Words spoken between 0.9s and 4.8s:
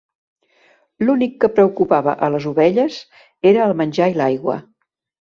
L'únic que preocupava a les ovelles era el menjar i l'aigua.